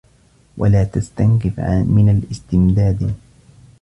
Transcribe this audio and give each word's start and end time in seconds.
وَلَا 0.57 0.83
تَسْتَنْكِفْ 0.83 1.59
مِنْ 1.87 2.09
الِاسْتِمْدَادِ 2.09 3.13